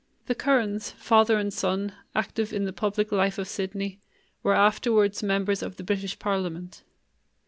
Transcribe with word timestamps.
The 0.25 0.33
Currans, 0.33 0.93
father 0.93 1.37
and 1.37 1.53
son, 1.53 1.93
active 2.15 2.51
in 2.51 2.65
the 2.65 2.73
public 2.73 3.11
life 3.11 3.37
of 3.37 3.47
Sydney, 3.47 3.99
were 4.41 4.55
afterwards 4.55 5.21
members 5.21 5.61
of 5.61 5.75
the 5.75 5.83
British 5.83 6.17
parliament. 6.17 6.81